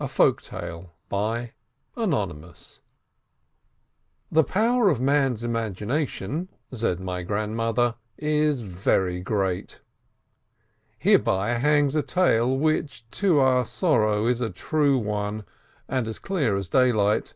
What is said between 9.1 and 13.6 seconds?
great. Hereby hangs a tale, which, to